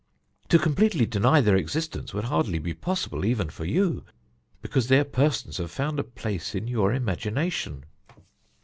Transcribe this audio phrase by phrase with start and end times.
[0.49, 4.03] To completely deny their existence would hardly be possible even for you,
[4.59, 7.83] because their persons have found a place in your imagination.